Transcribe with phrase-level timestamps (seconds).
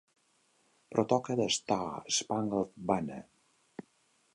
[0.93, 1.85] Però toca The Star
[2.19, 3.23] Spangled Banner.